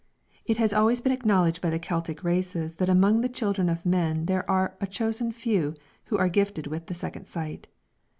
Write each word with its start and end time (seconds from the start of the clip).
It 0.45 0.57
has 0.57 0.73
always 0.73 0.99
been 0.99 1.11
acknowledged 1.11 1.61
by 1.61 1.69
the 1.69 1.77
Celtic 1.77 2.23
races 2.23 2.73
that 2.77 2.89
among 2.89 3.21
the 3.21 3.29
children 3.29 3.69
of 3.69 3.85
men 3.85 4.25
there 4.25 4.49
are 4.49 4.75
a 4.81 4.87
chosen 4.87 5.31
few 5.31 5.75
who 6.05 6.17
are 6.17 6.27
gifted 6.27 6.65
with 6.65 6.87
the 6.87 6.95
second 6.95 7.27
sight. 7.27 7.67